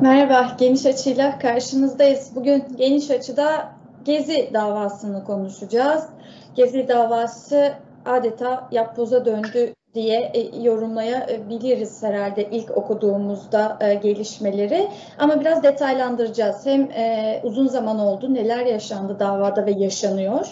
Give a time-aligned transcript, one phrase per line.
[0.00, 2.30] Merhaba, Geniş Açı'yla karşınızdayız.
[2.34, 3.72] Bugün Geniş Açı'da
[4.04, 6.04] Gezi davasını konuşacağız.
[6.54, 7.72] Gezi davası
[8.06, 14.88] adeta yapboza döndü diye e, yorumlayabiliriz herhalde ilk okuduğumuzda e, gelişmeleri.
[15.18, 16.66] Ama biraz detaylandıracağız.
[16.66, 20.46] Hem e, uzun zaman oldu, neler yaşandı davada ve yaşanıyor.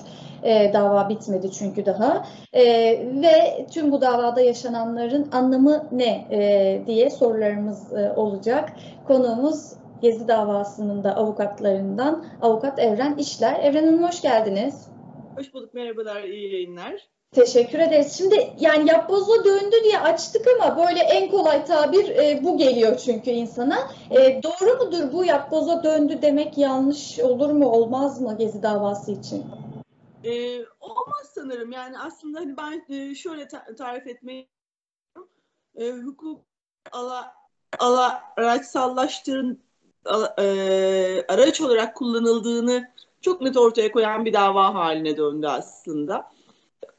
[0.73, 2.27] Dava bitmedi çünkü daha.
[3.23, 6.27] Ve tüm bu davada yaşananların anlamı ne
[6.86, 8.73] diye sorularımız olacak.
[9.07, 13.61] Konuğumuz Gezi davasının da avukatlarından avukat Evren İşler.
[13.61, 14.89] Evren Hanım hoş geldiniz.
[15.36, 17.09] Hoş bulduk, merhabalar, iyi yayınlar.
[17.32, 18.18] Teşekkür ederiz.
[18.18, 23.30] Şimdi yani yapboza döndü diye açtık ama böyle en kolay tabir e, bu geliyor çünkü
[23.30, 23.91] insana.
[24.10, 29.46] E, doğru mudur bu yapboza döndü demek yanlış olur mu olmaz mı Gezi davası için?
[30.24, 31.72] E, olmaz sanırım.
[31.72, 34.48] Yani aslında hani ben e, şöyle ta- tarif etmeyi
[35.77, 36.41] e, hukuk
[36.92, 37.34] ala,
[37.78, 39.60] ala araçsallaştırın
[40.05, 40.45] ala, e,
[41.28, 42.88] araç olarak kullanıldığını
[43.20, 46.38] çok net ortaya koyan bir dava haline döndü aslında.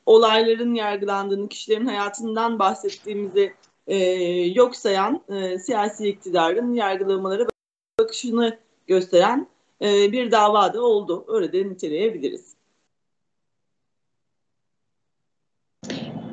[0.10, 3.54] Olayların yargılandığını, kişilerin hayatından bahsettiğimizi
[3.88, 3.98] e,
[4.56, 7.48] yok sayan e, siyasi iktidarın yargılamalara
[8.00, 9.48] bakışını gösteren
[9.82, 11.26] e, bir dava da oldu.
[11.28, 12.59] Öyle de niteleyebiliriz.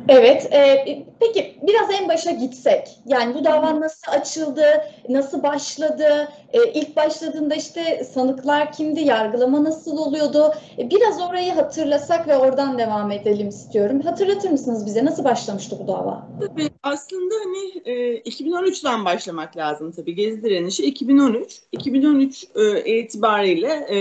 [0.09, 0.85] Evet, e,
[1.21, 2.89] peki biraz en başa gitsek.
[3.07, 4.65] Yani bu dava nasıl açıldı,
[5.09, 6.29] nasıl başladı?
[6.53, 10.55] E, ilk başladığında işte sanıklar kimdi, yargılama nasıl oluyordu?
[10.79, 14.01] E, biraz orayı hatırlasak ve oradan devam edelim istiyorum.
[14.01, 16.29] Hatırlatır mısınız bize nasıl başlamıştı bu dava?
[16.41, 20.15] Tabii aslında hani e, 2013'ten başlamak lazım tabii.
[20.15, 21.61] Gezi direnişi 2013.
[21.73, 23.97] 2013 e, itibariyle e,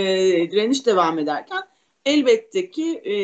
[0.50, 1.62] direniş devam ederken
[2.04, 3.14] elbette ki e,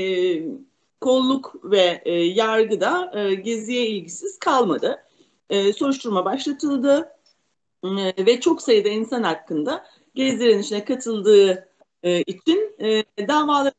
[1.03, 5.03] kolluk ve e, yargıda e, geziye ilgisiz kalmadı.
[5.51, 7.13] E, soruşturma başlatıldı
[7.85, 11.69] e, ve çok sayıda insan hakkında gezi direnişine katıldığı
[12.03, 13.73] e, için e, davalar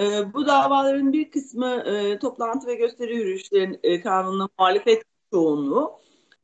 [0.00, 5.02] e, bu davaların bir kısmı e, toplantı ve gösteri yürüyüşlerin e, kanununa muhalefet
[5.32, 5.92] çoğunluğu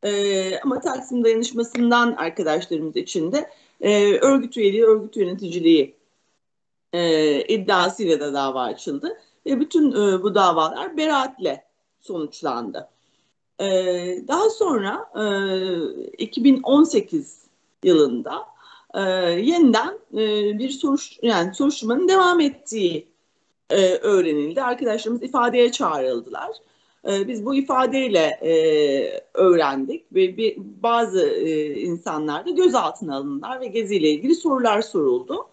[0.02, 5.96] e, ama Taksim dayanışmasından arkadaşlarımız için de e, örgüt üyeliği, örgüt yöneticiliği
[6.92, 9.18] e, iddiasıyla da dava açıldı.
[9.46, 11.64] Ve bütün e, bu davalar beraatle
[12.00, 12.88] sonuçlandı.
[13.60, 13.66] E,
[14.28, 15.10] daha sonra
[16.12, 17.42] e, 2018
[17.82, 18.46] yılında
[18.94, 19.00] e,
[19.40, 23.08] yeniden e, bir soruş yani soruşturmanın devam ettiği
[23.70, 24.62] e, öğrenildi.
[24.62, 26.50] Arkadaşlarımız ifadeye çağrıldılar.
[27.08, 28.52] E, biz bu ifadeyle e,
[29.34, 35.46] öğrendik ve bir, bazı e, insanlar da gözaltına alındılar ve geziyle ilgili sorular soruldu.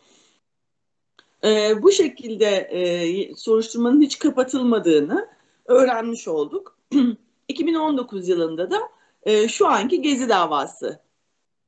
[1.44, 5.28] E, bu şekilde e, soruşturmanın hiç kapatılmadığını
[5.66, 6.78] öğrenmiş olduk.
[7.48, 8.80] 2019 yılında da
[9.24, 11.00] e, şu anki Gezi davası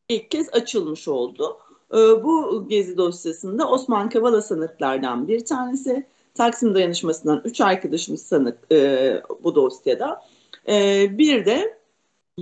[0.10, 1.58] ilk kez açılmış oldu.
[1.94, 9.22] E, bu Gezi dosyasında Osman Kavala sanıklardan bir tanesi, Taksim Dayanışması'ndan üç arkadaşımız sanık e,
[9.44, 10.22] bu dosyada.
[10.68, 11.78] E, bir de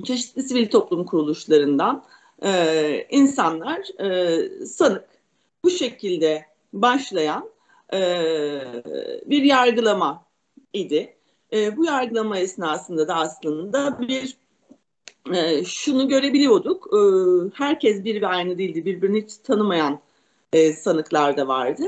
[0.06, 2.04] çeşitli sivil toplum kuruluşlarından
[2.44, 5.06] e, insanlar e, sanık.
[5.64, 7.50] Bu şekilde başlayan
[7.94, 8.00] e,
[9.26, 10.26] bir yargılama
[10.74, 11.16] idi.
[11.54, 14.38] E, bu yargılama esnasında da aslında bir
[15.34, 16.88] e, şunu görebiliyorduk.
[16.94, 17.00] E,
[17.54, 18.86] herkes bir ve aynı değildi.
[18.86, 20.00] Birbirini hiç tanımayan
[20.54, 21.84] e, sanıklar da vardı.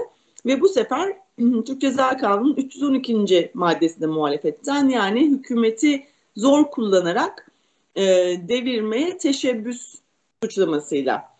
[0.45, 1.17] Ve bu sefer
[1.65, 3.51] Türk Ceza Kanunu'nun 312.
[3.53, 6.03] maddesinde muhalefetten yani hükümeti
[6.35, 7.51] zor kullanarak
[7.95, 8.03] e,
[8.47, 9.95] devirmeye teşebbüs
[10.43, 11.30] suçlamasıyla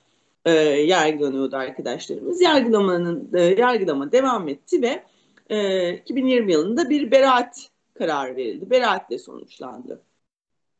[0.46, 2.42] e, yargılanıyordu arkadaşlarımız.
[2.42, 5.04] Yargılamanın e, yargılama devam etti ve
[5.50, 8.70] e, 2020 yılında bir beraat kararı verildi.
[8.70, 10.02] Beraatle sonuçlandı.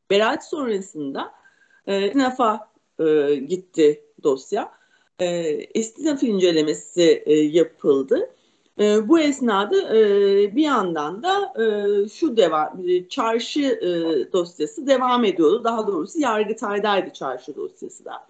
[0.10, 1.32] Beraat sonrasında
[1.88, 4.72] e, istinafa e, gitti dosya.
[5.20, 8.30] E, istinaf incelemesi e, yapıldı.
[8.80, 10.02] E, bu esnada e,
[10.56, 11.66] bir yandan da e,
[12.10, 13.90] şu devam, çarşı e,
[14.34, 15.64] dosyası devam ediyordu.
[15.64, 18.28] Daha doğrusu Yargıtay'daydı çarşı dosyası da.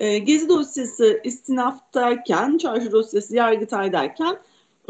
[0.00, 4.38] E, Gezi dosyası istinaftayken, çarşı dosyası yargıtaydayken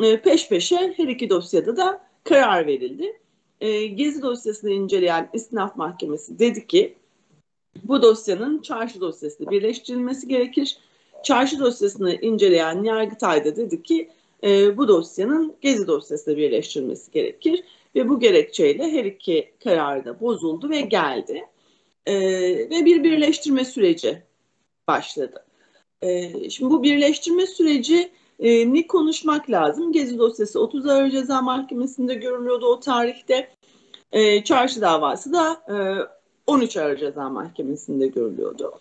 [0.02, 3.20] e, peş peşe her iki dosyada da karar verildi.
[3.60, 6.94] E, Gezi dosyasını inceleyen istinaf mahkemesi dedi ki
[7.84, 10.78] bu dosyanın çarşı dosyasıyla birleştirilmesi gerekir.
[11.24, 14.10] Çarşı dosyasını inceleyen Yargıtay'da dedi ki
[14.44, 17.64] e, bu dosyanın Gezi dosyasıyla birleştirilmesi gerekir.
[17.94, 21.44] Ve bu gerekçeyle her iki karar da bozuldu ve geldi.
[22.06, 22.14] E,
[22.70, 24.22] ve bir birleştirme süreci
[24.88, 25.44] başladı.
[26.02, 29.92] E, şimdi bu birleştirme süreci e, ni konuşmak lazım.
[29.92, 33.48] Gezi dosyası 30 Ağır Ceza Mahkemesi'nde görülüyordu o tarihte.
[34.12, 35.76] E, çarşı davası da e,
[36.46, 38.72] 13 Ağır Ceza Mahkemesi'nde görülüyordu.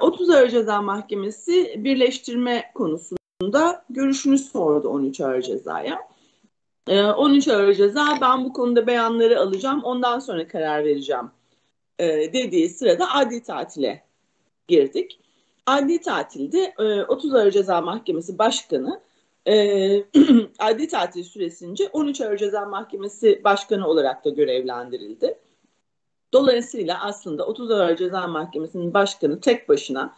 [0.00, 5.98] 30 Ağır Ceza Mahkemesi birleştirme konusunda görüşünü sordu 13 Ağır Ceza'ya.
[7.16, 11.30] 13 Ağır Ceza ben bu konuda beyanları alacağım ondan sonra karar vereceğim
[12.32, 14.03] dediği sırada adli tatile
[14.68, 15.20] girdik.
[15.66, 16.74] Adli tatilde
[17.08, 19.00] 30 Ağır Ceza Mahkemesi Başkanı
[20.58, 25.38] adli tatil süresince 13 Ağır Ceza Mahkemesi Başkanı olarak da görevlendirildi.
[26.32, 30.14] Dolayısıyla aslında 30 Ağır Ceza Mahkemesi'nin başkanı tek başına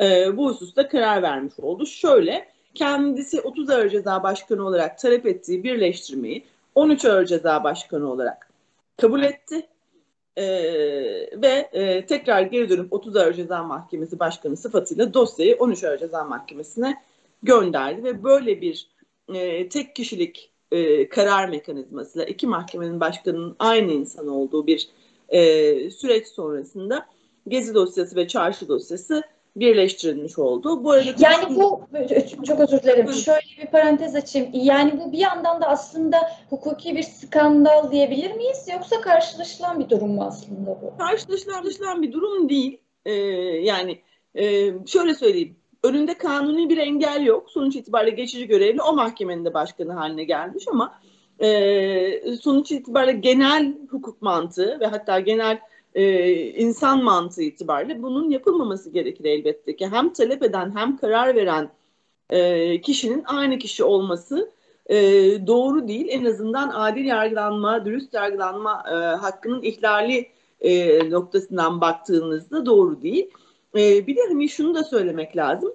[0.00, 1.86] e, bu hususta karar vermiş oldu.
[1.86, 6.44] Şöyle kendisi 30 Ağır Ceza Başkanı olarak talep ettiği birleştirmeyi
[6.74, 8.50] 13 Ağır Ceza Başkanı olarak
[8.96, 9.66] kabul etti.
[10.36, 10.44] E,
[11.42, 16.24] ve e, tekrar geri dönüp 30 Ağır Ceza Mahkemesi Başkanı sıfatıyla dosyayı 13 Ağır Ceza
[16.24, 17.02] Mahkemesi'ne
[17.42, 18.04] gönderdi.
[18.04, 18.88] Ve böyle bir
[19.34, 24.88] e, tek kişilik e, karar mekanizmasıyla iki mahkemenin başkanının aynı insan olduğu bir
[25.28, 27.06] e, süreç sonrasında
[27.48, 29.22] Gezi dosyası ve Çarşı dosyası
[29.56, 30.84] birleştirilmiş oldu.
[30.84, 31.86] Bu arada yani bu
[32.46, 33.12] çok özür dilerim.
[33.12, 34.48] Şöyle bir parantez açayım.
[34.52, 36.16] Yani bu bir yandan da aslında
[36.50, 40.92] hukuki bir skandal diyebilir miyiz yoksa karşılaşılan bir durum mu aslında bu?
[40.98, 42.80] Karşılaşılan bir durum değil.
[43.04, 43.98] Ee, yani
[44.34, 45.56] e, şöyle söyleyeyim.
[45.82, 47.50] Önünde kanuni bir engel yok.
[47.50, 51.00] Sonuç itibariyle geçici görevli o mahkemenin de başkanı haline gelmiş ama
[51.38, 55.58] e, sonuç itibariyle genel hukuk mantığı ve hatta genel
[55.94, 59.88] e, insan mantığı itibariyle bunun yapılmaması gerekir elbette ki.
[59.88, 61.70] Hem talep eden hem karar veren
[62.30, 64.50] e, kişinin aynı kişi olması
[64.86, 64.96] e,
[65.46, 66.06] doğru değil.
[66.10, 70.28] En azından adil yargılanma, dürüst yargılanma e, hakkının ihlali
[70.60, 73.30] e, noktasından baktığınızda doğru değil.
[73.76, 75.72] E, bir de hani şunu da söylemek lazım.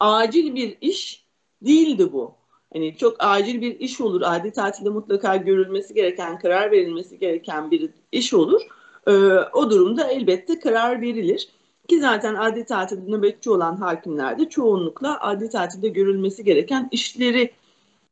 [0.00, 1.24] Acil bir iş
[1.62, 2.34] değildi bu.
[2.72, 4.22] Hani çok acil bir iş olur.
[4.24, 8.62] Adli tatilde mutlaka görülmesi gereken, karar verilmesi gereken bir iş olur.
[9.08, 9.12] Ee,
[9.52, 11.48] o durumda elbette karar verilir.
[11.88, 17.50] Ki zaten adli tatilde nöbetçi olan hakimlerde çoğunlukla adli tatilde görülmesi gereken işleri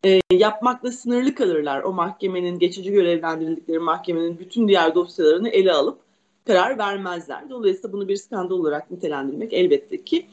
[0.04, 1.82] e, yapmakla sınırlı kalırlar.
[1.82, 5.98] O mahkemenin geçici görevlendirildikleri mahkemenin bütün diğer dosyalarını ele alıp
[6.46, 7.50] karar vermezler.
[7.50, 10.26] Dolayısıyla bunu bir skandal olarak nitelendirmek elbette ki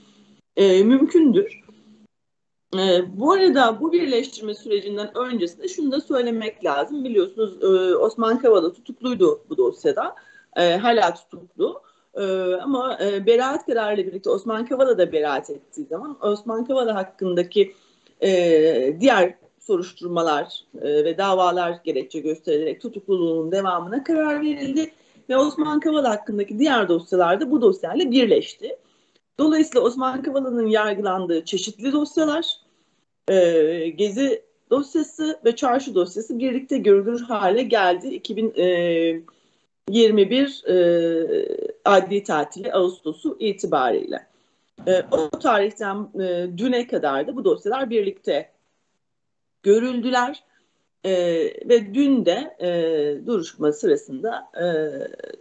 [0.55, 1.63] e, mümkündür.
[2.75, 7.03] E, bu arada bu birleştirme sürecinden öncesinde şunu da söylemek lazım.
[7.03, 10.15] Biliyorsunuz e, Osman Kavala tutukluydu bu dosyada.
[10.55, 11.81] E, hala tutuklu.
[12.15, 12.23] E,
[12.53, 17.73] ama e, beraat kararıyla birlikte Osman Kavala da beraat ettiği zaman Osman Kavala hakkındaki
[18.21, 24.91] e, diğer soruşturmalar e, ve davalar gerekçe gösterilerek tutukluluğunun devamına karar verildi.
[25.29, 28.77] Ve Osman Kavala hakkındaki diğer dosyalar da bu dosyayla birleşti.
[29.39, 32.57] Dolayısıyla Osman Kavala'nın yargılandığı çeşitli dosyalar,
[33.27, 38.07] e, Gezi dosyası ve Çarşı dosyası birlikte görülür hale geldi.
[38.07, 39.21] 2021 e,
[40.67, 40.77] e,
[41.85, 44.27] adli tatili Ağustos'u itibariyle.
[44.87, 48.51] E, o tarihten e, düne kadar da bu dosyalar birlikte
[49.63, 50.43] görüldüler.
[51.05, 51.13] E,
[51.69, 54.65] ve dün de e, duruşma sırasında e,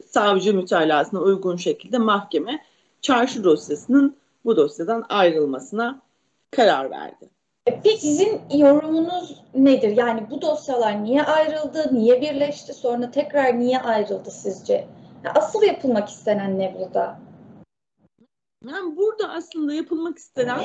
[0.07, 2.65] savcı mütalasına uygun şekilde mahkeme
[3.01, 6.03] çarşı dosyasının bu dosyadan ayrılmasına
[6.51, 7.31] karar verdi.
[7.65, 9.97] Peki sizin yorumunuz nedir?
[9.97, 14.89] Yani bu dosyalar niye ayrıldı, niye birleşti, sonra tekrar niye ayrıldı sizce?
[15.35, 17.21] Asıl yapılmak istenen ne burada?
[18.69, 20.61] Yani burada aslında yapılmak istenen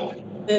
[0.49, 0.55] e,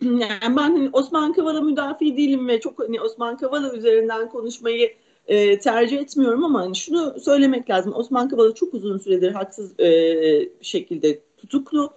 [0.00, 4.94] yani ben hani Osman Kavala müdafi değilim ve çok hani Osman Kavala üzerinden konuşmayı
[5.26, 7.94] e, tercih etmiyorum ama hani şunu söylemek lazım.
[7.94, 11.92] Osman Kavala çok uzun süredir haksız e, şekilde tutuklu.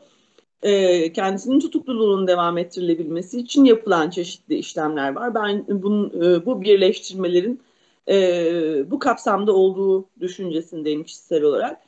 [0.63, 5.35] E, kendisinin tutukluluğunun devam ettirilebilmesi için yapılan çeşitli işlemler var.
[5.35, 7.61] Ben bunun, e, bu birleştirmelerin
[8.09, 11.81] e, bu kapsamda olduğu düşüncesindeyim kişisel olarak.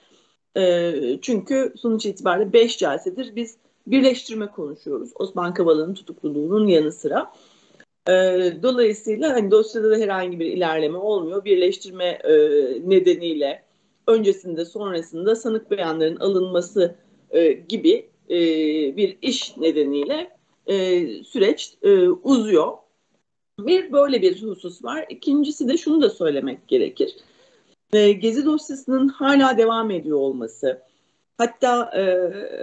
[0.57, 3.57] E, çünkü sonuç itibariyle beş celsedir biz
[3.87, 5.09] birleştirme konuşuyoruz.
[5.15, 7.33] Osman Kavala'nın tutukluluğunun yanı sıra.
[8.07, 8.13] E,
[8.63, 11.45] dolayısıyla hani dosyada da herhangi bir ilerleme olmuyor.
[11.45, 12.33] Birleştirme e,
[12.89, 13.63] nedeniyle
[14.07, 16.95] öncesinde sonrasında sanık beyanların alınması
[17.31, 18.37] e, gibi e,
[18.97, 22.77] bir iş nedeniyle e, süreç e, uzuyor.
[23.59, 25.05] Bir böyle bir husus var.
[25.09, 27.15] İkincisi de şunu da söylemek gerekir.
[27.93, 30.81] E, Gezi dosyasının hala devam ediyor olması.
[31.37, 32.03] Hatta e,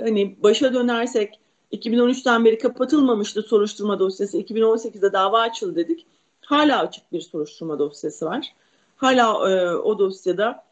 [0.01, 1.41] hani başa dönersek
[1.73, 4.39] 2013'ten beri kapatılmamıştı soruşturma dosyası.
[4.39, 6.07] 2018'de dava açıldı dedik.
[6.41, 8.55] Hala açık bir soruşturma dosyası var.
[8.97, 10.65] Hala e, o dosyada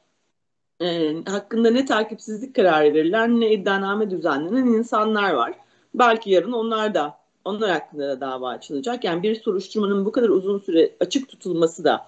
[0.81, 5.54] e, hakkında ne takipsizlik kararı verilen ne iddianame düzenlenen insanlar var.
[5.95, 9.04] Belki yarın onlar da onlar hakkında da dava açılacak.
[9.04, 12.07] Yani bir soruşturmanın bu kadar uzun süre açık tutulması da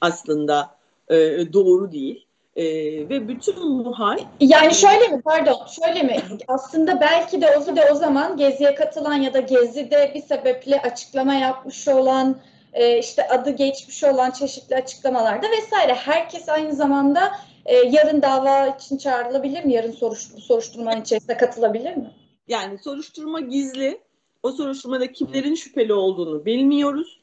[0.00, 0.70] aslında
[1.08, 1.16] e,
[1.52, 2.26] doğru değil.
[2.56, 2.64] E,
[3.08, 4.18] ve bütün bu hal...
[4.40, 6.16] Yani şöyle mi pardon şöyle mi
[6.48, 11.34] aslında belki de o, de o zaman Gezi'ye katılan ya da Gezi'de bir sebeple açıklama
[11.34, 12.36] yapmış olan
[12.72, 17.32] e, işte adı geçmiş olan çeşitli açıklamalarda vesaire herkes aynı zamanda
[17.70, 19.72] e, yarın dava için çağrılabilir mi?
[19.72, 22.10] Yarın soruş, soruşturmanın içerisine katılabilir mi?
[22.48, 24.00] Yani soruşturma gizli.
[24.42, 27.20] O soruşturmada kimlerin şüpheli olduğunu bilmiyoruz.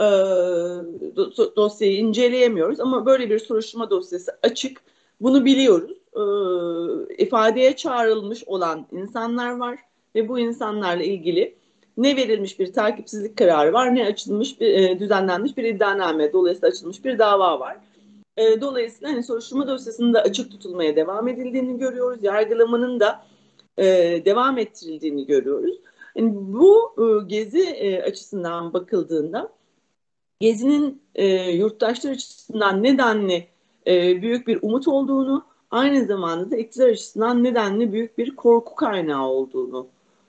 [0.00, 0.06] E,
[1.56, 4.82] dosyayı inceleyemiyoruz ama böyle bir soruşturma dosyası açık.
[5.20, 5.98] Bunu biliyoruz.
[6.16, 6.22] E,
[7.24, 9.78] ifadeye çağrılmış olan insanlar var
[10.14, 11.54] ve bu insanlarla ilgili
[11.96, 17.04] ne verilmiş bir takipsizlik kararı var ne açılmış bir e, düzenlenmiş bir iddianame dolayısıyla açılmış
[17.04, 17.76] bir dava var.
[18.36, 22.24] E, dolayısıyla hani soruşturma dosyasında açık tutulmaya devam edildiğini görüyoruz.
[22.24, 23.24] Yargılamanın da
[23.78, 23.84] e,
[24.24, 25.76] devam ettirildiğini görüyoruz.
[26.16, 29.52] Yani bu e, gezi e, açısından bakıldığında
[30.40, 33.46] gezinin e, yurttaşlar açısından nedenli
[33.86, 39.26] e, büyük bir umut olduğunu aynı zamanda da iktidar açısından nedenli büyük bir korku kaynağı
[39.26, 39.88] olduğunu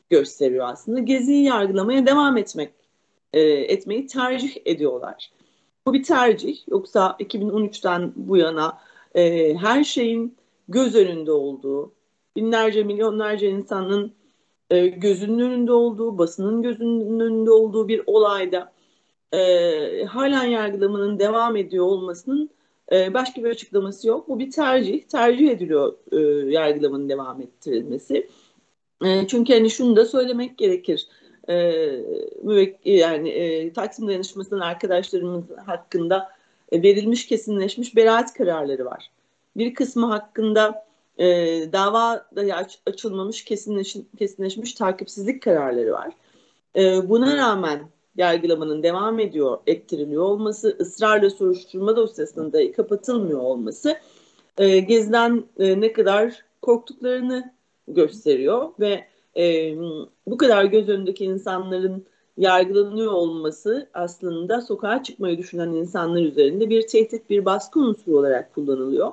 [0.10, 1.00] gösteriyor aslında.
[1.00, 2.74] Geziyi yargılamaya devam etmek
[3.33, 5.31] e, etmeyi tercih ediyorlar.
[5.87, 6.67] Bu bir tercih.
[6.67, 8.77] Yoksa 2013'ten bu yana
[9.15, 10.37] e, her şeyin
[10.67, 11.93] göz önünde olduğu,
[12.35, 14.13] binlerce milyonlarca insanın
[14.69, 18.73] e, gözünün önünde olduğu, basının gözünün önünde olduğu bir olayda
[19.33, 22.49] e, halen yargılamanın devam ediyor olmasının
[22.91, 24.29] e, başka bir açıklaması yok.
[24.29, 25.03] Bu bir tercih.
[25.03, 26.17] Tercih ediliyor e,
[26.51, 28.29] yargılamanın devam ettirilmesi.
[29.05, 31.07] E, çünkü hani şunu da söylemek gerekir.
[31.50, 31.55] E,
[32.85, 36.29] yani e, Taksim Dayanışması'nın arkadaşlarımız hakkında
[36.71, 39.12] e, verilmiş kesinleşmiş beraat kararları var.
[39.57, 40.85] Bir kısmı hakkında
[41.17, 41.25] e,
[41.73, 46.13] dava aç, açılmamış kesinleş, kesinleşmiş takipsizlik kararları var.
[46.75, 47.79] E, buna rağmen
[48.17, 53.97] yargılamanın devam ediyor, ettiriliyor olması, ısrarla soruşturma dosyasının da kapatılmıyor olması
[54.57, 57.53] e, Gezi'den e, ne kadar korktuklarını
[57.88, 59.05] gösteriyor ve
[59.37, 59.75] e,
[60.27, 62.05] bu kadar göz önündeki insanların
[62.37, 69.11] yargılanıyor olması aslında sokağa çıkmayı düşünen insanlar üzerinde bir tehdit, bir baskı unsuru olarak kullanılıyor.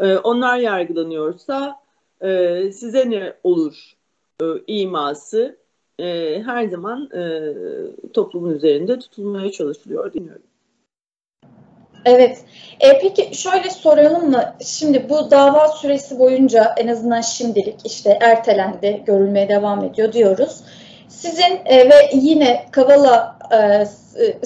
[0.00, 1.80] E, onlar yargılanıyorsa
[2.20, 3.96] e, size ne olur
[4.42, 5.56] e, iması
[5.98, 7.52] e, her zaman e,
[8.12, 10.42] toplumun üzerinde tutulmaya çalışılıyor dinliyorum.
[12.06, 12.44] Evet.
[12.80, 14.54] E, peki şöyle soralım mı?
[14.64, 20.60] Şimdi bu dava süresi boyunca en azından şimdilik işte ertelendi, görülmeye devam ediyor diyoruz.
[21.08, 23.86] Sizin e, ve yine Kavala e,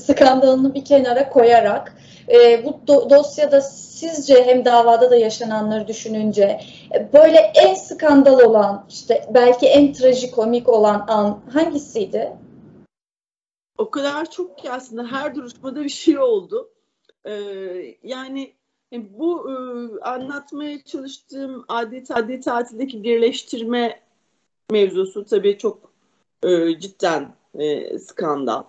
[0.01, 1.97] skandalını bir kenara koyarak
[2.29, 6.61] e, bu do, dosyada sizce hem davada da yaşananları düşününce
[6.95, 12.33] e, böyle en skandal olan işte belki en trajikomik olan an hangisiydi?
[13.79, 16.71] O kadar çok ki aslında her duruşmada bir şey oldu.
[17.27, 18.55] Ee, yani
[18.93, 19.55] bu e,
[20.01, 24.01] anlatmaya çalıştığım adet adli tatildeki birleştirme
[24.71, 25.93] mevzusu tabii çok
[26.43, 28.63] e, cidden e, skandal.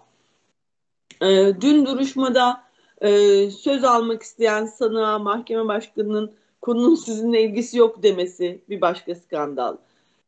[1.22, 2.64] E, dün duruşmada
[3.02, 3.10] e,
[3.52, 6.32] söz almak isteyen sanığa mahkeme başkanının
[6.62, 9.78] konunun sizinle ilgisi yok demesi bir başka skandal.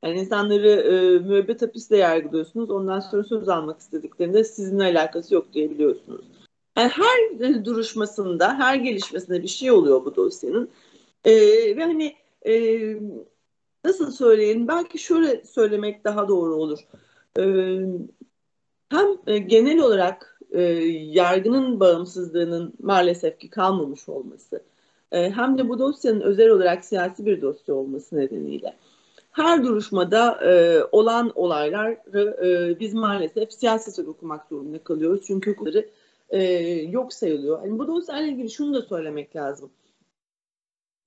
[0.04, 2.70] Yani insanları e, müebbet hapisle yargılıyorsunuz.
[2.70, 6.26] Ondan sonra söz almak istediklerinde sizinle alakası yok diyebiliyorsunuz.
[6.78, 10.70] Yani her duruşmasında, her gelişmesinde bir şey oluyor bu dosyanın.
[11.26, 11.34] E,
[11.78, 12.16] ve hani
[12.48, 12.54] e,
[13.86, 14.68] nasıl söyleyelim?
[14.68, 16.80] Belki şöyle söylemek daha doğru olur.
[17.38, 17.44] E,
[18.90, 24.64] hem e, genel olarak e, yargının bağımsızlığının maalesef ki kalmamış olması,
[25.12, 28.78] e, hem de bu dosyanın özel olarak siyasi bir dosya olması nedeniyle
[29.34, 35.24] her duruşmada e, olan olayları e, biz maalesef siyaset okumak zorunda kalıyoruz.
[35.28, 35.90] Çünkü hukukları
[36.34, 36.42] e,
[36.90, 37.66] yok sayılıyor.
[37.66, 39.72] Yani bu dosyayla ilgili şunu da söylemek lazım.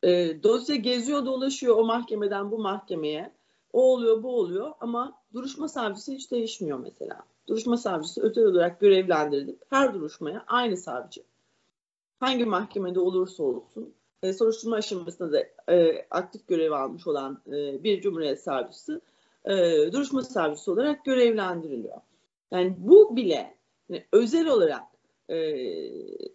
[0.03, 3.33] E, dosya geziyor dolaşıyor o mahkemeden bu mahkemeye.
[3.73, 7.21] O oluyor bu oluyor ama duruşma savcısı hiç değişmiyor mesela.
[7.49, 11.23] Duruşma savcısı özel olarak görevlendirilip her duruşmaya aynı savcı.
[12.21, 18.01] Hangi mahkemede olursa olsun e, soruşturma aşamasında da e, aktif görev almış olan e, bir
[18.01, 19.01] cumhuriyet savcısı
[19.45, 19.53] e,
[19.93, 22.01] duruşma savcısı olarak görevlendiriliyor.
[22.51, 23.57] Yani bu bile
[23.89, 24.96] yani özel olarak
[25.29, 25.57] e,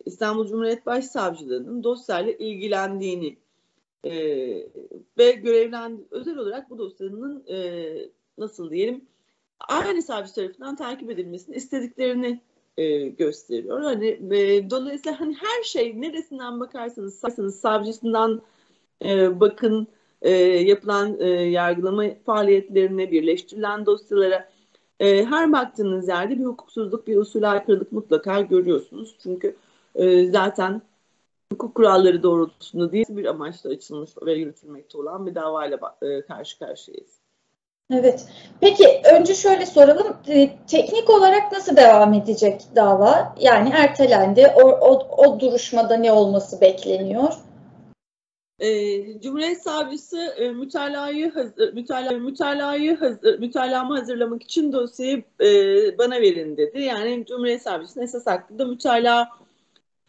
[0.06, 3.38] İstanbul Cumhuriyet Başsavcılığı'nın dosyayla ilgilendiğini
[4.04, 4.14] e,
[5.18, 7.94] ve görevlen özel olarak bu dosyanın e,
[8.38, 9.06] nasıl diyelim
[9.60, 12.42] aynı savcı tarafından takip edilmesini istediklerini
[12.78, 13.82] e, gösteriyor.
[13.82, 18.42] Hani e, dolayısıyla hani her şey neresinden bakarsanız, bakarsanız savcısından
[19.06, 19.88] e, bakın
[20.22, 24.51] e, yapılan e, yargılama faaliyetlerine, birleştirilen dosyalara
[25.02, 29.16] e, her baktığınız yerde bir hukuksuzluk, bir usul aykırılık mutlaka görüyorsunuz.
[29.24, 29.56] Çünkü
[29.96, 30.82] e, zaten
[31.52, 37.12] hukuk kuralları doğrultusunda değil bir amaçla açılmış ve yürütülmekte olan bir davayla e, karşı karşıyayız.
[37.94, 38.28] Evet.
[38.62, 40.18] Peki önce şöyle soralım.
[40.28, 43.36] E, teknik olarak nasıl devam edecek dava?
[43.40, 44.48] Yani ertelendi.
[44.56, 47.34] O, o, o duruşmada ne olması bekleniyor?
[48.62, 51.34] E, Cumhuriyet Savcısı e, mütalayı
[51.74, 55.48] mütala, mütalayı hazır, mütalamı hazırlamak için dosyayı e,
[55.98, 56.82] bana verin dedi.
[56.82, 59.30] Yani Cumhuriyet Savcısı'nın esas hakkında mütalaa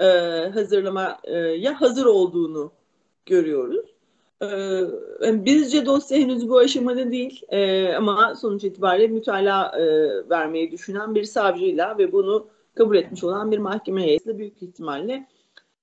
[0.01, 0.07] e,
[0.55, 2.73] hazırlamaya hazır olduğunu
[3.27, 3.87] görüyoruz.
[4.43, 9.85] E, bizce dosya henüz bu aşamada değil e, ama sonuç itibariyle mütalaa e,
[10.31, 15.27] vermeyi düşünen bir savcıyla ve bunu kabul etmiş olan bir mahkeme heyetiyle büyük ihtimalle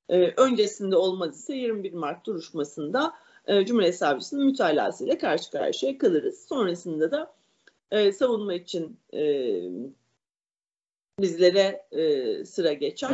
[0.09, 3.13] e, öncesinde olmaz ise 21 Mart duruşmasında
[3.47, 6.45] e, Cumhuriyet Savcısının mütalasıyla karşı karşıya kalırız.
[6.47, 7.33] Sonrasında da
[7.91, 9.21] e, savunma için e,
[11.19, 13.09] bizlere e, sıra geçer.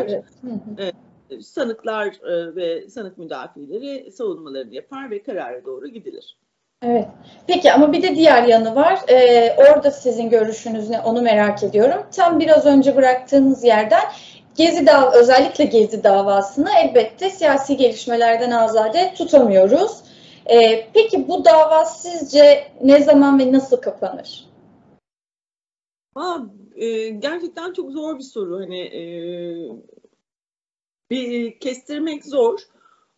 [0.78, 0.94] Evet.
[1.30, 6.38] E, sanıklar e, ve sanık müdafileri savunmalarını yapar ve karara doğru gidilir.
[6.84, 7.08] Evet.
[7.48, 9.00] Peki ama bir de diğer yanı var.
[9.10, 12.04] Ee, orada sizin görüşünüz ne onu merak ediyorum.
[12.16, 14.04] Tam biraz önce bıraktığınız yerden
[14.56, 19.92] Gezi dav özellikle Gezi davasını elbette siyasi gelişmelerden azade tutamıyoruz.
[20.46, 24.46] Ee, peki bu dava sizce ne zaman ve nasıl kapanır?
[26.16, 26.40] Aa,
[26.76, 28.60] e, gerçekten çok zor bir soru.
[28.60, 29.04] Hani e,
[31.10, 32.60] bir kestirmek zor.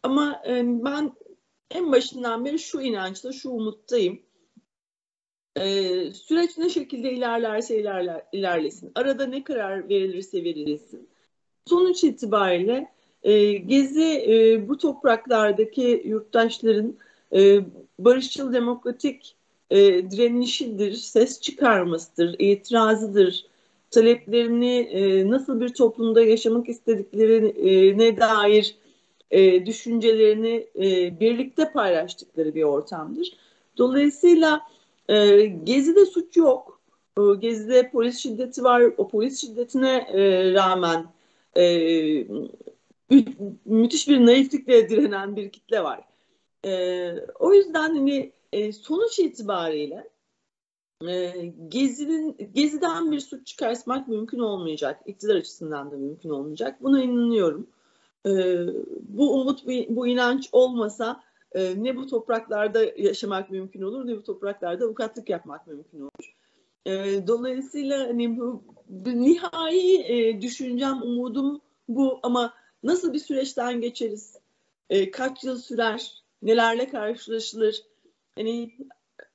[0.03, 1.11] Ama e, ben
[1.71, 4.21] en başından beri şu inançta, şu umuttayım.
[5.55, 5.63] E,
[6.13, 8.91] süreç ne şekilde ilerlerse ilerler, ilerlesin.
[8.95, 11.09] Arada ne karar verilirse verilsin
[11.67, 12.87] sonuç itibariyle
[13.23, 16.95] e, Gezi e, bu topraklardaki yurttaşların
[17.35, 17.59] e,
[17.99, 19.35] barışçıl demokratik
[19.69, 19.77] e,
[20.11, 23.45] direnişidir, ses çıkarmasıdır, itirazıdır,
[23.91, 28.75] taleplerini e, nasıl bir toplumda yaşamak istediklerine dair
[29.31, 33.33] e, düşüncelerini e, birlikte paylaştıkları bir ortamdır.
[33.77, 34.61] Dolayısıyla
[35.09, 36.81] e, Gezi'de suç yok.
[37.17, 38.83] E, Gezi'de polis şiddeti var.
[38.97, 41.05] O polis şiddetine e, rağmen
[41.57, 41.63] e,
[43.65, 46.03] müthiş bir naiflikle direnen bir kitle var.
[46.65, 50.09] E, o yüzden hani e, sonuç itibariyle
[51.07, 55.01] e, Gezi'nin Gezi'den bir suç çıkartmak mümkün olmayacak.
[55.05, 56.83] İktidar açısından da mümkün olmayacak.
[56.83, 57.67] Buna inanıyorum.
[58.25, 58.31] E,
[59.01, 64.85] bu umut, bu inanç olmasa e, ne bu topraklarda yaşamak mümkün olur ne bu topraklarda
[64.85, 66.36] avukatlık yapmak mümkün olur.
[66.87, 74.35] E, dolayısıyla hani bu, bu nihai e, düşüncem, umudum bu ama nasıl bir süreçten geçeriz?
[74.89, 76.23] E, kaç yıl sürer?
[76.41, 77.83] Nelerle karşılaşılır?
[78.35, 78.77] Hani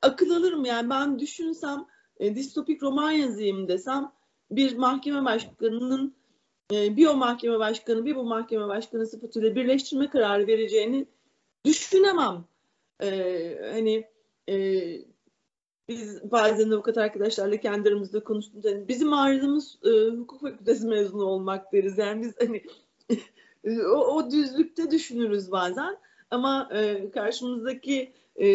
[0.02, 0.68] akıl alır mı?
[0.68, 1.86] Yani ben düşünsem
[2.20, 4.12] e, distopik roman yazayım desem
[4.50, 6.14] bir mahkeme başkanının
[6.72, 11.06] e, bir o mahkeme başkanı bir bu mahkeme başkanı sıfatıyla birleştirme kararı vereceğini
[11.64, 12.44] düşünemem.
[13.02, 14.04] E, hani
[14.48, 15.12] e,
[15.88, 21.72] biz bazen avukat arkadaşlarla kendi aramızda konuştuğumuzda hani bizim arzumuz e, hukuk fakültesi mezunu olmak
[21.72, 21.98] deriz.
[21.98, 22.64] Yani biz hani
[23.86, 25.96] o, o düzlükte düşünürüz bazen
[26.30, 28.48] ama e, karşımızdaki e,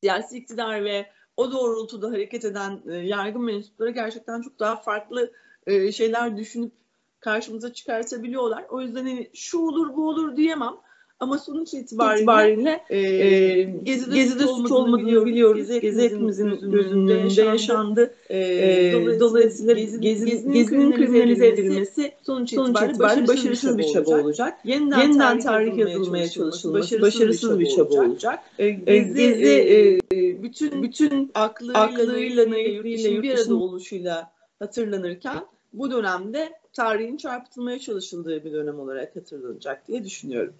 [0.00, 1.06] siyasi iktidar ve
[1.36, 5.32] o doğrultuda hareket eden e, yargı mensupları gerçekten çok daha farklı
[5.66, 6.72] e, şeyler düşünüp
[7.20, 8.64] karşımıza çıkartabiliyorlar.
[8.70, 10.74] O yüzden hani şu olur bu olur diyemem
[11.20, 15.68] ama sonuç itibariyle, itibariyle e, e, Gezi'de, Gezi'de suç, suç olmadığını biliyoruz.
[15.68, 18.14] Gezi, Gezi hepimizin gözünün önünde yaşandı.
[18.28, 24.58] E, e, dolayısıyla Gezi, Gezi'nin, Gezi'nin kriminalize edilmesi sonuç itibariyle, itibariyle başarısız bir çaba olacak.
[24.64, 28.38] Yeniden, Yeniden tarih yazılmaya çalışılması başarısız bir çaba olacak.
[28.58, 35.38] E, Gezi, e, bütün bütün aklıyla, aklıyla naifliğiyle, bir arada oluşuyla hatırlanırken
[35.72, 40.54] bu dönemde tarihin çarpıtılmaya çalışıldığı bir dönem olarak hatırlanacak diye düşünüyorum.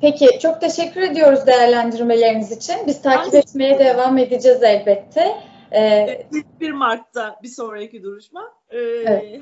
[0.00, 2.76] Peki çok teşekkür ediyoruz değerlendirmeleriniz için.
[2.86, 5.34] Biz takip ben etmeye devam edeceğiz elbette.
[5.72, 6.26] Ee,
[6.60, 8.52] 1 Mart'ta bir sonraki duruşma.
[8.70, 9.40] Ee, evet.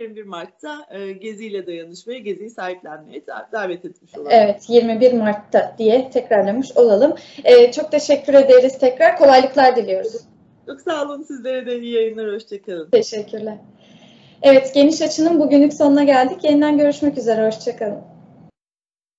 [0.00, 4.30] 21 Mart'ta e, Gezi ile dayanışmaya, Gezi'yi sahiplenmeye davet etmiş olalım.
[4.32, 7.14] Evet, 21 Mart'ta diye tekrarlamış olalım.
[7.44, 9.16] Ee, çok teşekkür ederiz tekrar.
[9.18, 10.16] Kolaylıklar diliyoruz.
[10.66, 11.22] Çok sağ olun.
[11.22, 12.34] Sizlere de iyi yayınlar.
[12.34, 12.90] Hoşçakalın.
[12.90, 13.56] Teşekkürler.
[14.42, 16.44] Evet, Geniş Açı'nın bugünlük sonuna geldik.
[16.44, 17.46] Yeniden görüşmek üzere.
[17.46, 18.17] Hoşçakalın.